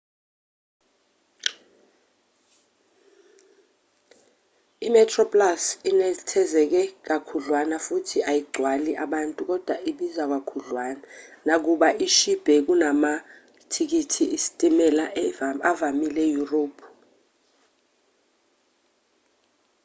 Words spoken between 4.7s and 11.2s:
imetroplus inethezeke kakhudlwana futhi ayigcwali abantu kodwa ibiza kakhudlwana